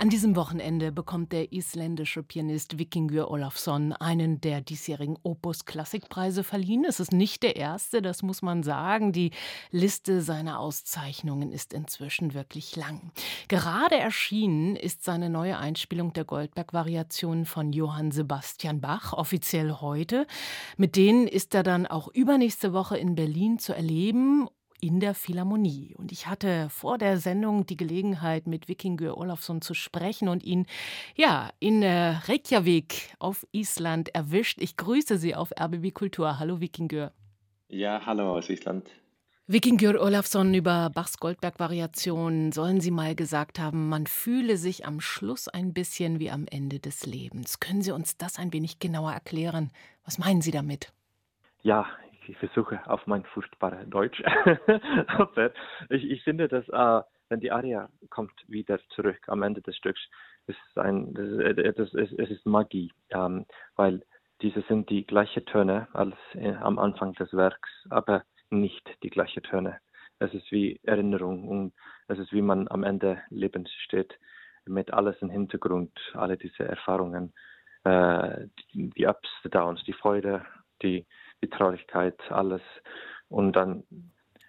An 0.00 0.10
diesem 0.10 0.36
Wochenende 0.36 0.92
bekommt 0.92 1.32
der 1.32 1.52
isländische 1.52 2.22
Pianist 2.22 2.78
Vikingur 2.78 3.32
Olafsson 3.32 3.92
einen 3.92 4.40
der 4.40 4.60
diesjährigen 4.60 5.18
Opus 5.24 5.64
Klassikpreise 5.64 6.44
verliehen. 6.44 6.84
Es 6.84 7.00
ist 7.00 7.10
nicht 7.10 7.42
der 7.42 7.56
erste, 7.56 8.00
das 8.00 8.22
muss 8.22 8.40
man 8.40 8.62
sagen. 8.62 9.10
Die 9.10 9.32
Liste 9.72 10.22
seiner 10.22 10.60
Auszeichnungen 10.60 11.50
ist 11.50 11.72
inzwischen 11.72 12.32
wirklich 12.32 12.76
lang. 12.76 13.10
Gerade 13.48 13.96
erschienen 13.96 14.76
ist 14.76 15.02
seine 15.02 15.30
neue 15.30 15.58
Einspielung 15.58 16.12
der 16.12 16.26
Goldberg-Variationen 16.26 17.44
von 17.44 17.72
Johann 17.72 18.12
Sebastian 18.12 18.80
Bach, 18.80 19.14
offiziell 19.14 19.72
heute. 19.80 20.28
Mit 20.76 20.94
denen 20.94 21.26
ist 21.26 21.56
er 21.56 21.64
dann 21.64 21.88
auch 21.88 22.06
übernächste 22.06 22.72
Woche 22.72 22.96
in 22.96 23.16
Berlin 23.16 23.58
zu 23.58 23.74
erleben 23.74 24.48
in 24.80 25.00
der 25.00 25.14
Philharmonie. 25.14 25.94
Und 25.96 26.12
ich 26.12 26.26
hatte 26.26 26.68
vor 26.70 26.98
der 26.98 27.18
Sendung 27.18 27.66
die 27.66 27.76
Gelegenheit, 27.76 28.46
mit 28.46 28.68
Vikingur 28.68 29.16
Olafsson 29.18 29.60
zu 29.60 29.74
sprechen 29.74 30.28
und 30.28 30.42
ihn 30.44 30.66
ja 31.16 31.50
in 31.58 31.82
äh, 31.82 32.16
Reykjavik 32.26 33.14
auf 33.18 33.46
Island 33.52 34.14
erwischt. 34.14 34.58
Ich 34.60 34.76
grüße 34.76 35.18
Sie 35.18 35.34
auf 35.34 35.52
RBB 35.58 35.92
Kultur. 35.92 36.38
Hallo 36.38 36.60
Vikingur. 36.60 37.12
Ja, 37.68 38.00
hallo 38.06 38.36
aus 38.36 38.48
Island. 38.48 38.90
Vikingur 39.50 39.98
Olafsson 39.98 40.52
über 40.52 40.90
Bachs 40.90 41.16
Goldberg-Variationen 41.16 42.52
sollen 42.52 42.82
Sie 42.82 42.90
mal 42.90 43.14
gesagt 43.14 43.58
haben, 43.58 43.88
man 43.88 44.06
fühle 44.06 44.58
sich 44.58 44.84
am 44.84 45.00
Schluss 45.00 45.48
ein 45.48 45.72
bisschen 45.72 46.18
wie 46.18 46.30
am 46.30 46.46
Ende 46.50 46.80
des 46.80 47.06
Lebens. 47.06 47.58
Können 47.58 47.80
Sie 47.80 47.92
uns 47.92 48.18
das 48.18 48.38
ein 48.38 48.52
wenig 48.52 48.78
genauer 48.78 49.12
erklären? 49.12 49.70
Was 50.04 50.18
meinen 50.18 50.42
Sie 50.42 50.50
damit? 50.50 50.92
Ja, 51.62 51.86
ich 52.28 52.36
versuche 52.36 52.80
auf 52.86 53.06
mein 53.06 53.24
furchtbares 53.24 53.78
Deutsch. 53.90 54.22
ich, 55.88 56.10
ich, 56.10 56.22
finde, 56.22 56.48
dass 56.48 56.68
äh, 56.68 57.02
wenn 57.28 57.40
die 57.40 57.50
Aria 57.50 57.88
kommt 58.10 58.32
wieder 58.46 58.78
zurück 58.90 59.20
am 59.26 59.42
Ende 59.42 59.62
des 59.62 59.76
Stücks, 59.76 60.00
ist 60.46 60.58
ein, 60.78 61.12
das, 61.14 61.74
das, 61.76 61.94
es, 61.94 62.12
es 62.12 62.30
ist 62.30 62.46
Magie, 62.46 62.92
ähm, 63.10 63.46
weil 63.76 64.02
diese 64.40 64.62
sind 64.62 64.88
die 64.88 65.06
gleichen 65.06 65.44
Töne 65.46 65.88
als 65.92 66.14
äh, 66.34 66.54
am 66.54 66.78
Anfang 66.78 67.12
des 67.14 67.32
Werks, 67.32 67.70
aber 67.90 68.24
nicht 68.50 68.88
die 69.02 69.10
gleichen 69.10 69.42
Töne. 69.42 69.78
Es 70.20 70.32
ist 70.32 70.50
wie 70.50 70.80
Erinnerung 70.82 71.48
und 71.48 71.72
es 72.08 72.18
ist 72.18 72.32
wie 72.32 72.42
man 72.42 72.68
am 72.68 72.82
Ende 72.82 73.22
Lebens 73.30 73.70
steht, 73.84 74.18
mit 74.64 74.92
alles 74.92 75.16
im 75.20 75.30
Hintergrund, 75.30 75.92
alle 76.14 76.36
diese 76.36 76.64
Erfahrungen, 76.64 77.32
äh, 77.84 78.46
die, 78.72 78.90
die 78.90 79.06
Ups, 79.06 79.28
die 79.44 79.50
Downs, 79.50 79.82
die 79.84 79.92
Freude, 79.92 80.44
die 80.82 81.06
die 81.42 81.50
Traurigkeit, 81.50 82.18
alles. 82.30 82.62
Und 83.28 83.54
dann 83.54 83.84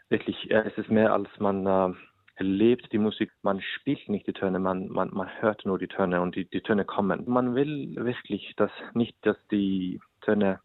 wirklich, 0.09 0.49
es 0.51 0.77
ist 0.77 0.89
mehr 0.89 1.13
als 1.13 1.27
man 1.39 1.65
äh, 1.65 1.93
erlebt 2.35 2.91
die 2.91 2.97
Musik, 2.97 3.31
man 3.41 3.61
spielt 3.61 4.07
nicht 4.07 4.25
die 4.25 4.33
Töne, 4.33 4.59
man, 4.59 4.87
man, 4.89 5.09
man 5.13 5.29
hört 5.41 5.65
nur 5.65 5.77
die 5.77 5.87
Töne 5.87 6.21
und 6.21 6.35
die, 6.35 6.45
die 6.49 6.61
Töne 6.61 6.85
kommen. 6.85 7.23
Man 7.27 7.53
will 7.53 7.95
wirklich, 7.95 8.53
dass 8.55 8.71
nicht, 8.93 9.15
dass 9.25 9.37
die 9.51 9.99
Töne, 10.21 10.61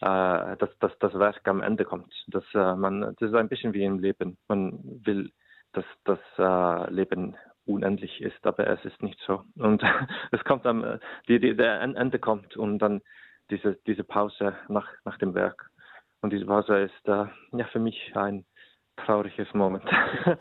äh, 0.00 0.56
dass, 0.56 0.78
dass 0.78 0.96
das 0.98 1.14
Werk 1.14 1.48
am 1.48 1.62
Ende 1.62 1.84
kommt. 1.84 2.12
Dass, 2.28 2.44
äh, 2.54 2.76
man, 2.76 3.00
das 3.00 3.30
ist 3.30 3.34
ein 3.34 3.48
bisschen 3.48 3.72
wie 3.72 3.84
im 3.84 3.98
Leben. 3.98 4.36
Man 4.46 4.78
will, 5.04 5.32
dass 5.72 5.86
das 6.04 6.18
äh, 6.38 6.92
Leben 6.92 7.36
unendlich 7.64 8.20
ist, 8.20 8.46
aber 8.46 8.66
es 8.66 8.84
ist 8.84 9.02
nicht 9.02 9.18
so. 9.26 9.42
Und 9.56 9.82
es 10.32 10.44
kommt 10.44 10.66
am, 10.66 10.84
äh, 10.84 10.98
die, 11.28 11.40
die, 11.40 11.56
der 11.56 11.80
Ende 11.80 12.18
kommt 12.18 12.56
und 12.56 12.78
dann 12.78 13.00
diese, 13.50 13.78
diese 13.86 14.04
Pause 14.04 14.56
nach, 14.68 14.88
nach 15.04 15.18
dem 15.18 15.34
Werk. 15.34 15.70
Und 16.22 16.32
diese 16.32 16.46
Pause 16.46 16.78
ist 16.78 17.08
äh, 17.08 17.26
ja 17.52 17.64
für 17.72 17.78
mich 17.78 18.12
ein 18.14 18.44
trauriges 18.96 19.52
Moment. 19.52 19.84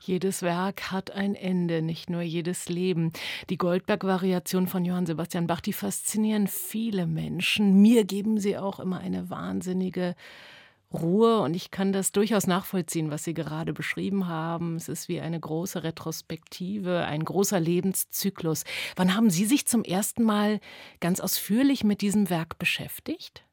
jedes 0.00 0.42
Werk 0.42 0.90
hat 0.90 1.10
ein 1.10 1.34
Ende, 1.34 1.82
nicht 1.82 2.08
nur 2.10 2.22
jedes 2.22 2.68
Leben. 2.68 3.12
Die 3.50 3.58
Goldberg-Variation 3.58 4.66
von 4.66 4.84
Johann 4.84 5.06
Sebastian 5.06 5.46
Bach, 5.46 5.60
die 5.60 5.72
faszinieren 5.72 6.46
viele 6.46 7.06
Menschen. 7.06 7.80
Mir 7.82 8.04
geben 8.04 8.38
sie 8.38 8.56
auch 8.56 8.80
immer 8.80 8.98
eine 8.98 9.28
wahnsinnige 9.30 10.14
Ruhe 10.92 11.40
und 11.40 11.54
ich 11.54 11.70
kann 11.70 11.92
das 11.92 12.12
durchaus 12.12 12.46
nachvollziehen, 12.46 13.10
was 13.10 13.24
Sie 13.24 13.34
gerade 13.34 13.72
beschrieben 13.72 14.28
haben. 14.28 14.76
Es 14.76 14.88
ist 14.88 15.08
wie 15.08 15.20
eine 15.20 15.38
große 15.38 15.84
Retrospektive, 15.84 17.04
ein 17.04 17.24
großer 17.24 17.60
Lebenszyklus. 17.60 18.64
Wann 18.96 19.14
haben 19.14 19.30
Sie 19.30 19.44
sich 19.44 19.66
zum 19.66 19.84
ersten 19.84 20.24
Mal 20.24 20.60
ganz 21.00 21.20
ausführlich 21.20 21.84
mit 21.84 22.00
diesem 22.00 22.30
Werk 22.30 22.58
beschäftigt? 22.58 23.44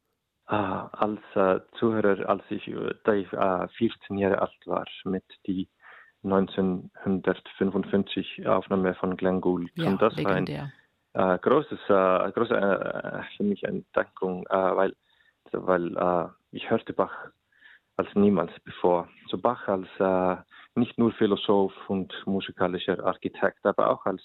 Ah, 0.47 0.87
als 0.91 1.19
äh, 1.33 1.59
Zuhörer, 1.79 2.29
als 2.29 2.43
ich, 2.49 2.71
da 3.03 3.13
ich 3.13 3.33
äh, 3.33 3.67
14 3.67 4.17
Jahre 4.17 4.41
alt 4.41 4.51
war, 4.65 4.85
mit 5.03 5.25
die 5.47 5.67
1955 6.23 8.47
Aufnahme 8.47 8.93
von 8.95 9.17
Glenn 9.17 9.41
Gould. 9.41 9.69
Ja, 9.75 9.87
und 9.87 10.01
das 10.01 10.15
legendär. 10.15 10.71
war 11.13 11.31
ein 11.31 11.35
äh, 11.35 11.39
großes, 11.39 11.79
äh, 11.87 12.31
große 12.31 12.55
äh, 12.55 13.21
für 13.37 13.43
mich 13.43 13.63
Entdeckung, 13.63 14.47
äh, 14.49 14.75
weil, 14.75 14.95
weil 15.65 15.97
äh, 15.97 16.27
ich 16.51 16.69
hörte 16.69 16.93
Bach 16.93 17.29
als 17.97 18.13
niemals 18.15 18.51
bevor. 18.63 19.07
So 19.27 19.37
Bach 19.37 19.67
als 19.67 19.87
äh, 19.99 20.41
nicht 20.75 20.97
nur 20.97 21.11
Philosoph 21.13 21.73
und 21.89 22.13
musikalischer 22.25 23.03
Architekt, 23.05 23.65
aber 23.65 23.89
auch 23.89 24.05
als 24.05 24.21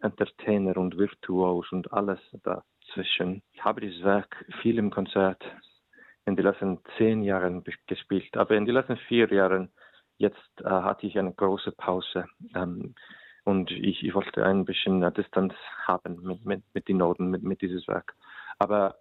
Entertainer 0.00 0.76
und 0.76 0.98
Virtuos 0.98 1.72
und 1.72 1.92
alles 1.92 2.20
dazwischen. 2.42 3.42
Ich 3.52 3.64
habe 3.64 3.80
dieses 3.80 4.02
Werk 4.04 4.44
viel 4.60 4.78
im 4.78 4.90
Konzert 4.90 5.42
in 6.26 6.36
den 6.36 6.44
letzten 6.44 6.78
zehn 6.98 7.22
Jahren 7.22 7.64
gespielt, 7.86 8.36
aber 8.36 8.56
in 8.56 8.66
den 8.66 8.74
letzten 8.74 8.96
vier 8.96 9.32
Jahren 9.32 9.70
jetzt 10.18 10.60
äh, 10.60 10.68
hatte 10.68 11.06
ich 11.06 11.18
eine 11.18 11.32
große 11.32 11.72
Pause 11.72 12.26
ähm, 12.54 12.94
und 13.44 13.70
ich, 13.70 14.02
ich, 14.02 14.14
wollte 14.14 14.44
ein 14.44 14.64
bisschen 14.64 15.02
äh, 15.02 15.12
Distanz 15.12 15.54
haben 15.84 16.22
mit, 16.22 16.44
mit, 16.44 16.62
mit 16.74 16.88
den 16.88 16.98
Noten, 16.98 17.30
mit, 17.30 17.42
mit 17.42 17.62
dieses 17.62 17.86
Werk. 17.86 18.14
Aber 18.58 18.96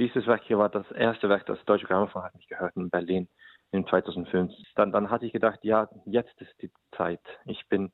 dieses 0.00 0.26
Werk 0.26 0.42
hier 0.44 0.58
war 0.58 0.70
das 0.70 0.90
erste 0.92 1.28
Werk, 1.28 1.46
das 1.46 1.62
Deutsche 1.66 1.86
Grammophon 1.86 2.22
hat 2.22 2.34
mich 2.34 2.48
gehört 2.48 2.74
in 2.74 2.90
Berlin 2.90 3.28
in 3.70 3.86
2005. 3.86 4.52
Dann, 4.74 4.92
dann 4.92 5.10
hatte 5.10 5.26
ich 5.26 5.32
gedacht, 5.32 5.60
ja, 5.62 5.88
jetzt 6.06 6.40
ist 6.40 6.54
die 6.62 6.70
Zeit. 6.96 7.20
Ich 7.44 7.68
bin 7.68 7.92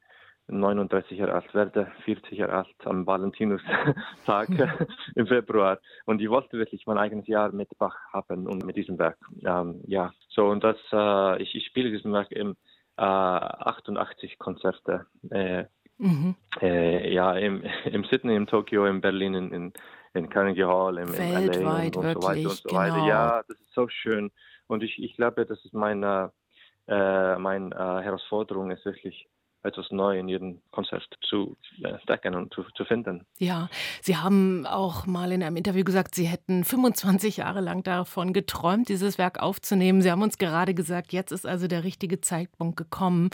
39 0.48 1.18
Jahre 1.18 1.34
alt, 1.34 1.52
werde 1.54 1.90
40 2.04 2.38
Jahre 2.38 2.52
alt 2.52 2.76
am 2.84 3.06
Valentinustag 3.06 4.48
im 5.16 5.26
Februar. 5.26 5.78
Und 6.04 6.22
ich 6.22 6.30
wollte 6.30 6.56
wirklich 6.56 6.86
mein 6.86 6.98
eigenes 6.98 7.26
Jahr 7.26 7.50
mit 7.52 7.76
Bach 7.78 7.96
haben 8.12 8.46
und 8.46 8.64
mit 8.64 8.76
diesem 8.76 8.98
Werk. 8.98 9.18
Ähm, 9.44 9.82
ja, 9.86 10.12
so 10.28 10.46
und 10.46 10.62
das, 10.62 10.76
äh, 10.92 11.42
ich, 11.42 11.54
ich 11.56 11.66
spiele 11.66 11.90
diesem 11.90 12.12
Werk 12.12 12.30
im 12.30 12.56
äh, 12.96 13.02
88 13.02 14.38
Konzerte. 14.38 15.06
Äh, 15.30 15.64
mhm. 15.98 16.36
äh, 16.60 17.12
ja, 17.12 17.32
im, 17.32 17.64
im 17.84 18.04
Sydney, 18.04 18.36
in 18.36 18.46
Tokio, 18.46 18.86
in 18.86 19.00
Berlin, 19.00 19.34
in, 19.34 19.52
in 19.52 19.72
in 20.16 20.28
Carnegie 20.28 20.64
Hall, 20.64 20.98
im, 20.98 21.12
Weltweit, 21.12 21.56
im 21.56 21.62
LA 21.62 21.76
und, 21.76 21.96
und 21.96 22.12
so 22.14 22.28
weiter 22.28 22.48
und 22.48 22.56
so 22.56 22.68
genau. 22.68 22.80
weiter. 22.80 23.06
Ja, 23.06 23.42
das 23.46 23.60
ist 23.60 23.74
so 23.74 23.88
schön. 23.88 24.32
Und 24.66 24.82
ich, 24.82 24.98
ich 24.98 25.14
glaube, 25.16 25.46
das 25.46 25.64
ist 25.64 25.74
meine, 25.74 26.32
äh, 26.88 27.36
meine 27.36 27.74
äh, 27.74 28.02
Herausforderung, 28.02 28.70
ist 28.70 28.84
wirklich 28.84 29.28
etwas 29.66 29.90
neu 29.90 30.18
in 30.18 30.28
jedem 30.28 30.60
Konzert 30.70 31.04
zu 31.20 31.56
entdecken 31.82 32.34
und 32.34 32.54
zu, 32.54 32.64
zu, 32.74 32.84
finden. 32.84 33.26
Ja, 33.38 33.68
Sie 34.00 34.16
haben 34.16 34.66
auch 34.66 35.06
mal 35.06 35.32
in 35.32 35.42
einem 35.42 35.56
Interview 35.56 35.84
gesagt, 35.84 36.14
Sie 36.14 36.26
hätten 36.26 36.64
25 36.64 37.38
Jahre 37.38 37.60
lang 37.60 37.82
davon 37.82 38.32
geträumt, 38.32 38.88
dieses 38.88 39.18
Werk 39.18 39.42
aufzunehmen. 39.42 40.02
Sie 40.02 40.10
haben 40.10 40.22
uns 40.22 40.38
gerade 40.38 40.74
gesagt, 40.74 41.12
jetzt 41.12 41.32
ist 41.32 41.46
also 41.46 41.66
der 41.66 41.84
richtige 41.84 42.20
Zeitpunkt 42.20 42.76
gekommen. 42.76 43.30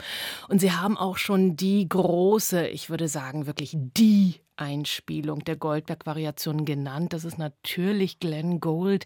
Und 0.49 0.59
Sie 0.59 0.71
haben 0.71 0.97
auch 0.97 1.17
schon 1.17 1.55
die 1.55 1.87
große, 1.87 2.67
ich 2.67 2.89
würde 2.89 3.07
sagen, 3.07 3.45
wirklich 3.45 3.75
die 3.75 4.35
Einspielung 4.55 5.43
der 5.43 5.55
Goldberg-Variation 5.55 6.65
genannt. 6.65 7.13
Das 7.13 7.25
ist 7.25 7.37
natürlich 7.37 8.19
Glenn 8.19 8.59
Gould. 8.59 9.05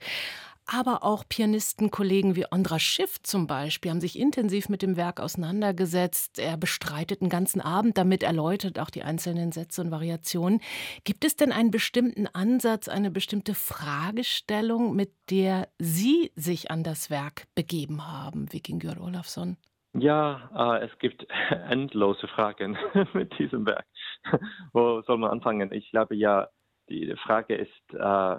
Aber 0.70 1.04
auch 1.04 1.24
Pianistenkollegen 1.28 2.36
wie 2.36 2.46
Ondra 2.52 2.78
Schiff 2.78 3.24
zum 3.24 3.48
Beispiel 3.48 3.90
haben 3.90 4.02
sich 4.02 4.20
intensiv 4.20 4.68
mit 4.68 4.82
dem 4.82 4.98
Werk 4.98 5.22
auseinandergesetzt. 5.22 6.40
Er 6.40 6.58
bestreitet 6.58 7.22
einen 7.22 7.30
ganzen 7.30 7.62
Abend 7.62 7.98
damit, 7.98 8.22
erläutert 8.22 8.78
auch 8.78 8.90
die 8.90 9.04
einzelnen 9.04 9.54
Sätze 9.54 9.82
und 9.82 9.92
Variationen. 9.92 10.60
Gibt 11.06 11.24
es 11.24 11.38
denn 11.38 11.54
einen 11.54 11.72
bestimmten 11.72 12.28
Ansatz, 12.28 12.90
eine 12.90 13.12
bestimmte 13.12 13.54
Fragestellung, 13.54 14.94
mit 14.94 15.12
der 15.32 15.70
Sie 15.80 16.34
sich 16.36 16.70
an 16.70 16.84
das 16.84 17.10
Werk 17.10 17.46
begeben 17.56 18.06
haben, 18.06 18.52
Vikingur 18.52 18.98
Olafsson? 19.00 19.56
Ja, 19.94 20.50
äh, 20.54 20.86
es 20.86 21.00
gibt 21.00 21.26
endlose 21.70 22.28
Fragen 22.28 22.78
mit 23.14 23.40
diesem 23.40 23.66
Werk. 23.66 23.86
Wo 24.74 25.02
soll 25.04 25.18
man 25.18 25.32
anfangen? 25.32 25.72
Ich 25.72 25.90
glaube 25.92 26.16
ja, 26.16 26.50
die 26.90 27.16
Frage 27.24 27.56
ist 27.56 27.94
äh, 27.94 28.36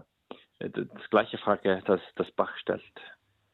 das 0.59 1.11
gleiche 1.11 1.39
Frage, 1.39 1.83
das, 1.87 2.01
das 2.17 2.31
Bach 2.33 2.57
stellt. 2.59 2.83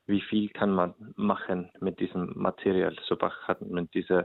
Wie 0.07 0.21
viel 0.21 0.49
kann 0.51 0.71
man 0.71 0.95
machen 1.17 1.71
mit 1.81 1.99
diesem 2.01 2.33
Material? 2.35 2.97
So 3.05 3.17
Bach 3.17 3.49
hat 3.49 3.61
mit 3.63 3.93
dieser 3.95 4.25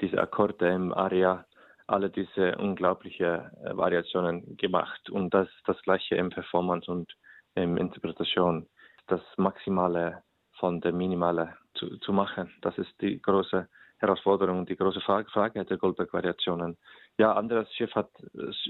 diese 0.00 0.18
Akkorde 0.20 0.68
im 0.68 0.92
Aria 0.92 1.44
alle 1.86 2.08
diese 2.08 2.56
unglaubliche 2.56 3.50
äh, 3.64 3.76
Variationen 3.76 4.56
gemacht 4.56 5.10
und 5.10 5.34
das 5.34 5.48
das 5.66 5.80
gleiche 5.82 6.14
im 6.16 6.30
Performance 6.30 6.90
und 6.90 7.12
im 7.54 7.76
Interpretation. 7.76 8.66
Das 9.08 9.20
Maximale 9.36 10.22
von 10.58 10.80
der 10.80 10.92
Minimale 10.92 11.56
zu, 11.74 11.98
zu 11.98 12.12
machen. 12.12 12.52
Das 12.60 12.76
ist 12.78 12.92
die 13.00 13.20
große 13.20 13.68
Herausforderung, 13.98 14.66
die 14.66 14.76
große 14.76 15.00
Frage, 15.00 15.64
der 15.64 15.76
Goldberg-Variationen. 15.76 16.78
Ja, 17.18 17.32
Andreas 17.34 17.72
Schiff 17.74 17.94
hat 17.94 18.10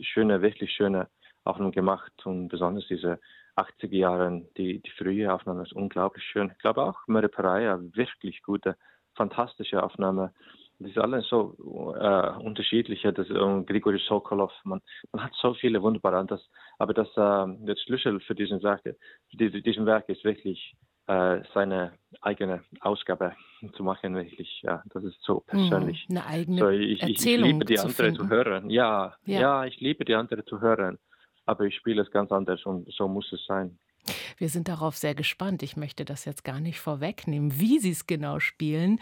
schöne, 0.03 0.43
wirklich 0.43 0.73
schöne 0.73 1.09
Aufnahmen 1.45 1.73
gemacht 1.73 2.13
und 2.25 2.49
besonders 2.49 2.87
diese 2.89 3.21
80er 3.61 3.95
Jahren, 3.97 4.49
die, 4.57 4.81
die 4.81 4.91
frühe 4.91 5.33
Aufnahme 5.33 5.63
ist 5.63 5.73
unglaublich 5.73 6.25
schön. 6.25 6.51
Ich 6.53 6.59
glaube 6.59 6.83
auch 6.83 6.99
Murray 7.07 7.29
Pereira, 7.29 7.79
wirklich 7.95 8.43
gute, 8.43 8.77
fantastische 9.15 9.83
Aufnahme. 9.83 10.33
Das 10.79 10.91
ist 10.91 10.99
alles 10.99 11.29
so 11.29 11.95
äh, 11.99 12.31
unterschiedliche, 12.43 13.13
das 13.13 13.29
äh, 13.29 13.63
Grigori 13.65 13.99
Sokolov, 14.09 14.51
man, 14.65 14.81
man 15.13 15.25
hat 15.25 15.33
so 15.35 15.53
viele 15.55 15.83
wunderbare, 15.83 16.25
das, 16.27 16.41
aber 16.79 16.95
das, 16.95 17.09
äh, 17.17 17.67
das 17.67 17.79
Schlüssel 17.83 18.19
für 18.21 18.35
diesen 18.35 18.63
Werk, 18.63 18.83
für 18.83 19.37
diesen 19.37 19.85
Werk 19.85 20.09
ist 20.09 20.25
wirklich 20.25 20.75
äh, 21.07 21.43
seine 21.53 21.93
eigene 22.23 22.63
Ausgabe 22.81 23.35
zu 23.75 23.83
machen, 23.83 24.15
wirklich, 24.15 24.63
ja, 24.63 24.83
das 24.87 25.05
ist 25.05 25.23
so 25.23 25.41
persönlich. 25.47 26.07
Eine 26.09 26.25
eigene 26.25 26.59
so, 26.61 26.69
ich, 26.71 27.03
Erzählung 27.03 27.47
ich 27.47 27.53
liebe 27.53 27.65
die 27.67 27.75
zu 27.75 27.83
andere 27.83 28.03
finden. 28.05 28.17
zu 28.17 28.29
hören, 28.31 28.71
ja, 28.71 29.15
Ja. 29.27 29.41
ja, 29.41 29.65
ich 29.67 29.79
liebe 29.81 30.07
die 30.07 30.15
andere 30.15 30.45
zu 30.47 30.61
hören, 30.63 30.99
aber 31.51 31.65
ich 31.65 31.75
spiele 31.75 32.01
es 32.01 32.11
ganz 32.13 32.31
anders 32.31 32.65
und 32.65 32.89
so 32.93 33.09
muss 33.09 33.33
es 33.33 33.45
sein. 33.45 33.77
Wir 34.39 34.49
sind 34.49 34.69
darauf 34.69 34.97
sehr 34.97 35.17
gespannt. 35.17 35.65
Ich 35.65 35.77
möchte 35.77 36.05
das 36.05 36.25
jetzt 36.25 36.45
gar 36.45 36.61
nicht 36.61 36.79
vorwegnehmen, 36.79 37.59
wie 37.59 37.81
Sie 37.81 37.91
es 37.91 38.07
genau 38.07 38.39
spielen. 38.39 39.01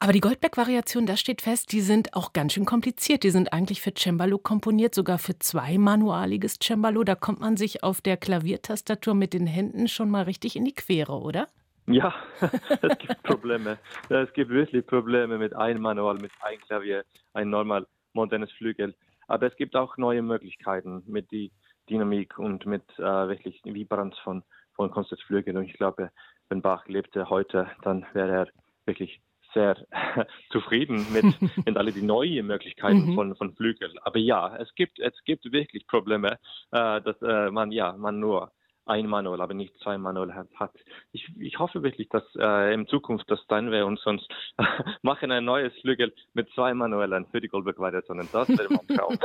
Aber 0.00 0.12
die 0.12 0.20
Goldberg-Variationen, 0.20 1.06
das 1.06 1.20
steht 1.20 1.42
fest, 1.42 1.70
die 1.70 1.80
sind 1.80 2.14
auch 2.14 2.32
ganz 2.32 2.54
schön 2.54 2.64
kompliziert. 2.64 3.22
Die 3.22 3.30
sind 3.30 3.52
eigentlich 3.52 3.80
für 3.80 3.92
Cembalo 3.96 4.36
komponiert, 4.36 4.96
sogar 4.96 5.18
für 5.18 5.38
zwei 5.38 5.78
manualiges 5.78 6.58
Cembalo. 6.60 7.04
Da 7.04 7.14
kommt 7.14 7.38
man 7.38 7.56
sich 7.56 7.84
auf 7.84 8.00
der 8.00 8.16
Klaviertastatur 8.16 9.14
mit 9.14 9.32
den 9.32 9.46
Händen 9.46 9.86
schon 9.86 10.10
mal 10.10 10.24
richtig 10.24 10.56
in 10.56 10.64
die 10.64 10.74
Quere, 10.74 11.20
oder? 11.20 11.48
Ja, 11.86 12.12
es 12.82 12.98
gibt 12.98 13.22
Probleme. 13.22 13.78
Es 14.08 14.32
gibt 14.32 14.50
wirklich 14.50 14.84
Probleme 14.86 15.38
mit 15.38 15.54
einem 15.54 15.82
Manual, 15.82 16.16
mit 16.16 16.32
einem 16.40 16.60
Klavier, 16.62 17.04
ein 17.32 17.48
normal 17.48 17.86
modernes 18.12 18.50
Flügel. 18.52 18.96
Aber 19.28 19.46
es 19.46 19.56
gibt 19.56 19.74
auch 19.76 19.96
neue 19.96 20.22
Möglichkeiten 20.22 21.02
mit 21.06 21.30
die 21.30 21.52
Dynamik 21.88 22.38
und 22.38 22.66
mit 22.66 22.84
äh, 22.98 23.02
wirklich 23.02 23.60
Vibranz 23.64 24.16
von, 24.18 24.42
von 24.74 24.90
Konzertflügeln. 24.90 25.56
Und 25.56 25.64
ich 25.64 25.74
glaube, 25.74 26.10
wenn 26.48 26.62
Bach 26.62 26.86
lebte 26.86 27.28
heute, 27.30 27.70
dann 27.82 28.06
wäre 28.12 28.32
er 28.32 28.48
wirklich 28.86 29.20
sehr 29.54 29.76
zufrieden 30.50 31.06
mit, 31.12 31.24
mit 31.66 31.76
alle 31.76 31.92
die 31.92 32.02
neuen 32.02 32.46
Möglichkeiten 32.46 33.10
Mhm. 33.10 33.14
von, 33.14 33.36
von 33.36 33.54
Flügeln. 33.54 33.98
Aber 34.02 34.18
ja, 34.18 34.56
es 34.56 34.72
gibt, 34.74 34.98
es 35.00 35.14
gibt 35.24 35.50
wirklich 35.52 35.86
Probleme, 35.86 36.38
äh, 36.72 37.00
dass 37.00 37.20
äh, 37.22 37.50
man 37.50 37.72
ja 37.72 37.92
man 37.92 38.20
nur 38.20 38.52
ein 38.86 39.06
Manual, 39.06 39.40
aber 39.40 39.54
nicht 39.54 39.74
zwei 39.82 39.98
Manual 39.98 40.34
hat. 40.54 40.72
Ich, 41.12 41.28
ich 41.38 41.58
hoffe 41.58 41.82
wirklich, 41.82 42.08
dass 42.08 42.22
äh, 42.38 42.72
in 42.72 42.86
Zukunft 42.86 43.30
das 43.30 43.40
Steinway 43.42 43.82
und 43.82 43.98
sonst 44.00 44.28
machen 45.02 45.30
ein 45.32 45.44
neues 45.44 45.72
Flügel 45.80 46.14
mit 46.34 46.48
zwei 46.54 46.72
Manuellen 46.72 47.26
für 47.26 47.40
die 47.40 47.48
Goldberg-Variationen. 47.48 48.28
Das 48.32 48.48
wäre 48.48 48.68
mein 48.70 48.96
Traum. 48.96 49.18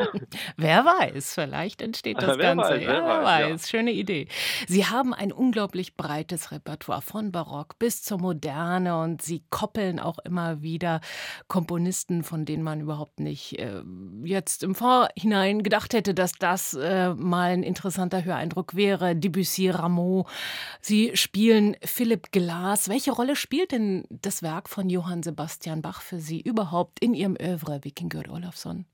Wer 0.58 0.84
weiß, 0.86 1.36
vielleicht 1.36 1.82
entsteht 1.82 2.22
das 2.22 2.38
Wer 2.38 2.56
Ganze. 2.56 2.72
weiß, 2.72 2.82
ja, 2.82 2.88
wer 2.88 3.04
wer 3.06 3.24
weiß, 3.24 3.42
ja. 3.42 3.50
weiß. 3.52 3.70
Schöne 3.70 3.92
Idee. 3.92 4.28
Sie 4.68 4.86
haben 4.86 5.14
ein 5.14 5.32
unglaublich 5.32 5.96
breites 5.96 6.52
Repertoire 6.52 7.02
von 7.02 7.32
Barock 7.32 7.78
bis 7.80 8.02
zur 8.04 8.20
Moderne 8.20 9.00
und 9.00 9.22
Sie 9.22 9.44
koppeln 9.50 10.00
auch 10.00 10.18
immer 10.20 10.62
wieder 10.62 11.02
Komponisten, 11.48 12.24
von 12.24 12.46
denen 12.46 12.64
man 12.64 12.82
überhaupt 12.82 13.20
nicht 13.20 13.60
äh, 13.60 13.84
jetzt 14.24 14.64
im 14.64 14.76
Vorhinein 14.76 15.64
gedacht 15.64 15.94
hätte, 15.94 16.14
dass 16.14 16.34
das 16.34 16.74
äh, 16.74 17.14
mal 17.14 17.52
ein 17.52 17.64
interessanter 17.64 18.24
Höreindruck 18.24 18.76
wäre. 18.76 19.16
Debussy, 19.16 19.51
Rameau. 19.60 20.26
Sie 20.80 21.16
spielen 21.16 21.76
Philipp 21.84 22.32
Glass. 22.32 22.90
Welche 22.90 23.12
Rolle 23.12 23.36
spielt 23.36 23.72
denn 23.72 24.06
das 24.10 24.44
Werk 24.44 24.70
von 24.70 24.90
Johann 24.90 25.24
Sebastian 25.24 25.82
Bach 25.82 26.02
für 26.02 26.20
Sie 26.20 26.42
überhaupt 26.42 27.00
in 27.02 27.14
Ihrem 27.14 27.36
Övre, 27.40 27.84
Wikinger 27.84 28.32
Olafsson? 28.32 28.86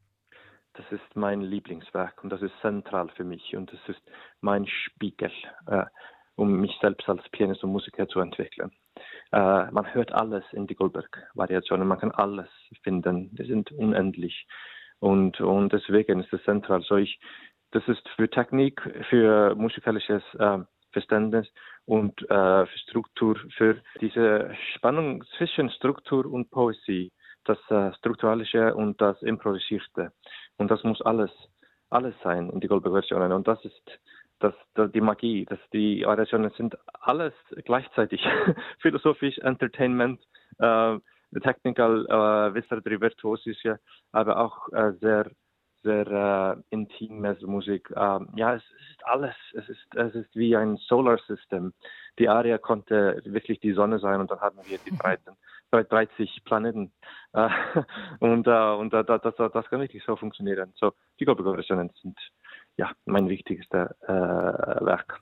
Das 0.73 0.85
ist 0.91 1.15
mein 1.15 1.41
Lieblingswerk 1.41 2.23
und 2.23 2.29
das 2.31 2.41
ist 2.41 2.53
zentral 2.61 3.09
für 3.15 3.23
mich 3.23 3.55
und 3.55 3.71
das 3.71 3.79
ist 3.87 4.01
mein 4.41 4.67
Spiegel, 4.67 5.31
äh, 5.65 5.85
um 6.35 6.59
mich 6.59 6.75
selbst 6.81 7.09
als 7.09 7.27
Pianist 7.29 7.63
und 7.63 7.71
Musiker 7.71 8.07
zu 8.07 8.19
entwickeln. 8.19 8.71
Äh, 9.31 9.71
man 9.71 9.93
hört 9.93 10.11
alles 10.11 10.43
in 10.51 10.67
die 10.67 10.75
Goldberg-Variationen, 10.75 11.87
man 11.87 11.99
kann 11.99 12.11
alles 12.11 12.49
finden, 12.83 13.35
die 13.35 13.45
sind 13.45 13.71
unendlich 13.71 14.45
und, 14.99 15.39
und 15.41 15.73
deswegen 15.73 16.19
ist 16.19 16.33
es 16.33 16.43
zentral. 16.43 16.81
So 16.81 16.95
ich, 16.95 17.19
das 17.71 17.87
ist 17.87 18.07
für 18.15 18.29
Technik, 18.29 18.81
für 19.09 19.55
musikalisches 19.55 20.23
äh, 20.39 20.59
Verständnis 20.91 21.47
und 21.85 22.21
äh, 22.29 22.65
für 22.65 22.79
Struktur, 22.79 23.37
für 23.57 23.81
diese 24.01 24.53
Spannung 24.75 25.23
zwischen 25.37 25.69
Struktur 25.69 26.25
und 26.25 26.49
Poesie, 26.49 27.11
das 27.45 27.57
äh, 27.69 27.93
Strukturalische 27.95 28.73
und 28.75 28.99
das 29.01 29.21
Improvisierte. 29.21 30.11
Und 30.57 30.71
das 30.71 30.83
muss 30.83 31.01
alles, 31.01 31.31
alles 31.89 32.15
sein 32.23 32.49
in 32.49 32.59
die 32.59 32.67
Goldberg-Versionen. 32.67 33.31
Und 33.31 33.47
das 33.47 33.63
ist 33.63 33.99
das, 34.39 34.53
das, 34.75 34.91
die 34.91 35.01
Magie, 35.01 35.45
dass 35.45 35.59
die 35.73 36.03
Variationen 36.05 36.51
sind 36.51 36.77
alles 37.01 37.33
gleichzeitig. 37.65 38.21
Philosophisch, 38.81 39.37
Entertainment, 39.39 40.21
äh, 40.59 40.97
Technical, 41.41 42.05
äh, 42.05 42.53
Wissardry, 42.53 43.01
Virtuosische, 43.01 43.79
aber 44.11 44.39
auch 44.39 44.71
äh, 44.71 44.93
sehr, 45.01 45.31
sehr 45.87 46.07
äh, 46.07 46.61
intime 46.69 47.37
Musik. 47.41 47.89
Ähm, 47.95 48.27
ja, 48.35 48.55
es, 48.55 48.63
ist 48.63 49.05
alles. 49.05 49.35
Es 49.53 49.69
ist, 49.69 49.95
es 49.95 50.15
ist 50.15 50.35
wie 50.35 50.55
ein 50.55 50.75
Solar 50.77 51.17
System. 51.27 51.73
Die 52.19 52.27
Aria 52.27 52.57
konnte 52.57 53.21
wirklich 53.25 53.59
die 53.61 53.71
Sonne 53.73 53.99
sein 53.99 54.19
und 54.19 54.29
dann 54.29 54.41
hatten 54.41 54.59
wir 54.65 54.77
die 54.79 54.97
13, 54.97 55.33
30 55.71 56.43
Planeten. 56.43 56.91
Äh, 57.33 57.49
und 58.19 58.47
äh, 58.47 58.75
und 58.75 58.93
äh, 58.93 59.03
das, 59.03 59.21
das, 59.21 59.35
das 59.35 59.65
kann 59.69 59.79
wirklich 59.79 60.03
so 60.03 60.15
funktionieren. 60.15 60.73
So, 60.75 60.93
die 61.19 61.25
Goldberg-Versionen 61.25 61.91
sind 62.01 62.17
ja 62.75 62.91
mein 63.05 63.29
wichtigstes 63.29 63.89
äh, 64.01 64.07
Werk. 64.07 65.21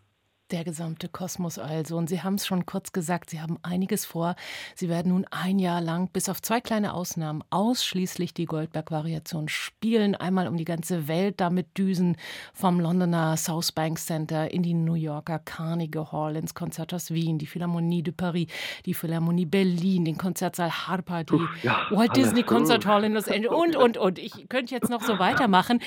Der 0.51 0.63
gesamte 0.63 1.09
Kosmos 1.09 1.57
also. 1.57 1.97
Und 1.97 2.07
Sie 2.07 2.21
haben 2.21 2.35
es 2.35 2.45
schon 2.45 2.67
kurz 2.67 2.91
gesagt, 2.91 3.31
Sie 3.31 3.41
haben 3.41 3.57
einiges 3.63 4.05
vor. 4.05 4.35
Sie 4.75 4.89
werden 4.89 5.11
nun 5.11 5.25
ein 5.31 5.57
Jahr 5.57 5.81
lang, 5.81 6.09
bis 6.11 6.29
auf 6.29 6.39
zwei 6.39 6.61
kleine 6.61 6.93
Ausnahmen, 6.93 7.43
ausschließlich 7.49 8.35
die 8.35 8.45
Goldberg-Variation 8.45 9.49
spielen. 9.49 10.13
Einmal 10.13 10.47
um 10.47 10.55
die 10.55 10.65
ganze 10.65 11.07
Welt 11.07 11.41
damit 11.41 11.77
düsen, 11.79 12.15
vom 12.53 12.79
Londoner 12.79 13.37
South 13.37 13.71
Bank 13.71 13.97
Center 13.97 14.51
in 14.51 14.61
die 14.61 14.75
New 14.75 14.93
Yorker 14.93 15.39
Carnegie 15.39 16.05
Hall, 16.11 16.35
ins 16.35 16.53
Konzerthaus 16.53 17.09
Wien, 17.09 17.39
die 17.39 17.47
Philharmonie 17.47 18.03
de 18.03 18.13
Paris, 18.13 18.47
die 18.85 18.93
Philharmonie 18.93 19.47
Berlin, 19.47 20.05
den 20.05 20.17
Konzertsaal 20.17 20.69
Harper, 20.69 21.23
die 21.23 21.39
ja, 21.63 21.87
Walt. 21.89 22.15
Disney 22.15 22.43
Concert 22.43 22.85
Uh. 22.85 22.89
Hall 22.89 23.03
in 23.03 23.13
Los 23.13 23.27
Angeles 23.27 23.51
und, 23.51 23.75
und, 23.75 23.97
und. 23.97 24.19
Ich 24.19 24.47
könnte 24.47 24.75
jetzt 24.75 24.91
noch 24.91 25.01
so 25.01 25.17
weitermachen. 25.17 25.81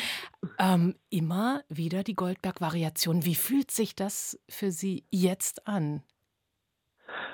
Ähm, 0.59 0.97
immer 1.11 1.63
wieder 1.69 2.03
die 2.03 2.15
Goldberg-Variation. 2.15 3.25
Wie 3.25 3.37
fühlt 3.37 3.71
sich 3.71 3.95
das 3.95 4.39
für 4.49 4.71
Sie 4.71 5.05
jetzt 5.11 5.67
an? 5.67 6.03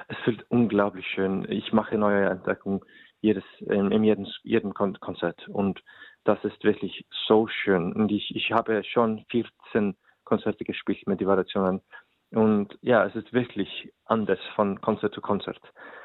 Es 0.09 0.17
fühlt 0.25 0.45
unglaublich 0.51 1.07
schön. 1.07 1.51
Ich 1.51 1.73
mache 1.73 1.97
neue 1.97 2.29
Entdeckungen 2.29 2.81
jedes, 3.21 3.45
in, 3.61 4.05
jedem, 4.05 4.27
jedem 4.43 4.75
Kon 4.75 5.01
Konzert 5.01 5.49
und 5.49 5.83
das 6.25 6.43
ist 6.45 6.63
wirklich 6.63 7.07
so 7.27 7.49
schön. 7.49 7.93
Und 7.93 8.13
ich, 8.13 8.35
ich 8.37 8.53
habe 8.53 8.83
schon 8.85 9.25
14 9.31 9.97
Konzerte 10.25 10.65
gespielt 10.65 11.07
mit 11.07 11.21
den 11.21 11.29
Variationen 11.29 11.81
und 12.31 12.77
ja, 12.83 13.05
es 13.07 13.15
ist 13.15 13.33
wirklich 13.33 13.93
anders 14.05 14.41
von 14.57 14.81
Konzert 14.81 15.15
zu 15.15 15.21
Konzert. 15.21 15.61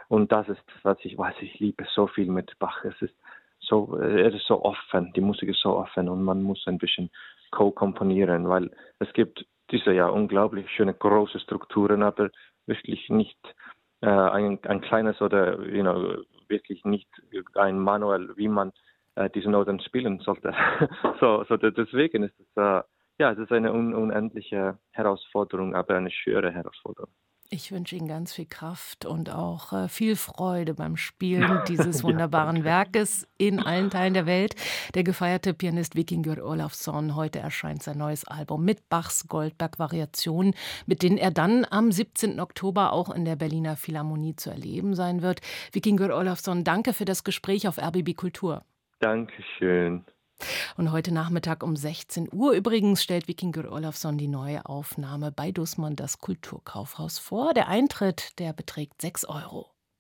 Und 0.08 0.32
das 0.32 0.48
ist, 0.48 0.62
was 0.84 0.98
ich 1.04 1.18
weiß, 1.18 1.36
ich 1.42 1.60
liebe 1.60 1.86
so 1.94 2.08
viel 2.08 2.32
mit 2.32 2.58
Bach. 2.60 2.84
Es 2.86 3.02
ist 3.02 3.16
so, 3.60 3.96
er 3.98 4.34
ist 4.34 4.46
so 4.48 4.64
offen, 4.64 5.12
die 5.14 5.22
Musik 5.22 5.50
ist 5.50 5.62
so 5.62 5.76
offen 5.76 6.08
und 6.08 6.24
man 6.24 6.42
muss 6.42 6.64
ein 6.68 6.78
bisschen 6.78 7.10
co-komponieren, 7.52 8.48
weil 8.48 8.72
es 9.00 9.12
gibt 9.14 9.46
diese 9.72 9.94
ja 9.94 10.08
unglaublich 10.08 10.70
schöne 10.72 10.94
große 10.94 11.40
Strukturen, 11.40 12.04
aber 12.04 12.30
wirklich 12.66 13.10
nicht 13.10 13.40
äh, 14.02 14.08
ein, 14.08 14.60
ein 14.66 14.82
kleines 14.82 15.22
oder 15.22 15.60
you 15.66 15.82
know, 15.82 16.24
wirklich 16.48 16.84
nicht 16.86 17.10
ein 17.56 17.80
Manual, 17.80 18.36
wie 18.38 18.48
man 18.48 18.72
äh, 19.16 19.30
diese 19.30 19.50
Noten 19.50 19.80
spielen 19.82 20.20
sollte. 20.20 20.54
so, 21.20 21.44
so 21.48 21.58
de- 21.58 21.72
deswegen 21.72 22.24
ist 22.24 22.40
es 22.40 22.48
äh, 22.58 22.82
ja, 23.20 23.32
es 23.32 23.38
ist 23.38 23.52
eine 23.52 23.74
un 23.74 23.94
unendliche 23.94 24.80
Herausforderung, 24.92 25.76
aber 25.76 25.96
eine 25.96 26.10
schöne 26.10 26.52
Herausforderung. 26.52 27.12
Ich 27.52 27.72
wünsche 27.72 27.96
Ihnen 27.96 28.08
ganz 28.08 28.32
viel 28.34 28.46
Kraft 28.46 29.06
und 29.06 29.32
auch 29.32 29.74
äh, 29.74 29.88
viel 29.90 30.16
Freude 30.16 30.76
beim 30.76 30.98
Spielen 30.98 31.62
dieses 31.68 32.04
wunderbaren 32.04 32.64
Werkes 32.64 33.28
in 33.40 33.60
allen 33.60 33.90
Teilen 33.90 34.14
der 34.14 34.28
Welt. 34.28 34.56
Der 34.94 35.04
gefeierte 35.04 35.56
Pianist 35.56 35.96
Vikingur 35.96 36.44
Olafsson, 36.44 37.16
heute 37.16 37.40
erscheint 37.40 37.82
sein 37.82 37.98
neues 37.98 38.24
Album 38.24 38.66
mit 38.66 38.88
Bachs 38.90 39.28
Goldberg-Variationen, 39.28 40.54
mit 40.86 41.02
denen 41.02 41.18
er 41.18 41.32
dann 41.32 41.66
am 41.68 41.92
17. 41.92 42.40
Oktober 42.40 42.94
auch 42.94 43.10
in 43.10 43.26
der 43.26 43.36
Berliner 43.36 43.76
Philharmonie 43.76 44.36
zu 44.36 44.52
erleben 44.52 44.94
sein 44.94 45.24
wird. 45.24 45.42
Vikingur 45.72 46.16
Olafsson, 46.16 46.64
danke 46.64 46.94
für 46.94 47.06
das 47.06 47.24
Gespräch 47.24 47.68
auf 47.68 47.80
RBB 47.80 48.16
Kultur. 48.16 48.64
Dankeschön. 49.00 50.06
Und 50.78 50.92
heute 50.92 51.14
Nachmittag 51.14 51.64
um 51.64 51.76
16 51.76 52.30
Uhr 52.32 52.54
übrigens 52.54 53.04
stellt 53.04 53.28
Vikingur 53.28 53.72
Olafsson 53.72 54.18
die 54.18 54.28
neue 54.28 54.66
Aufnahme 54.66 55.32
bei 55.32 55.52
Dussmann 55.52 55.96
das 55.96 56.20
Kulturkaufhaus 56.20 57.20
vor. 57.20 57.54
Der 57.54 57.68
Eintritt, 57.68 58.40
der 58.40 58.54
beträgt 58.54 59.02
6 59.02 59.26
Euro. 59.26 59.68